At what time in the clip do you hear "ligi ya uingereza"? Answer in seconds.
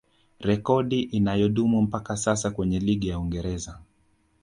2.79-3.79